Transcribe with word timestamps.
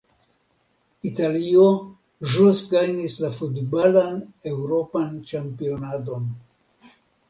Italio 1.09 1.65
ĵus 2.33 2.63
gajnis 2.73 3.21
la 3.27 3.31
futbalan 3.37 4.21
eŭropan 4.57 5.17
ĉampionadon. 5.31 6.31